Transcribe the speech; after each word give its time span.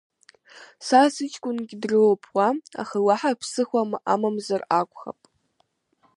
Са 0.87 0.99
сыҷкәынгьы 1.13 1.75
дрылоуп 1.81 2.23
уа, 2.35 2.47
аха 2.81 2.97
уаҳа 3.05 3.39
ԥсыхәа 3.39 3.81
амамзар 4.13 4.61
акәхап. 4.79 5.19